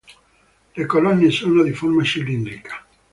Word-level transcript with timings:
Le 0.77 0.85
colonne 0.87 1.29
sono 1.29 1.61
di 1.61 1.73
forma 1.73 2.03
cilindrica. 2.03 2.83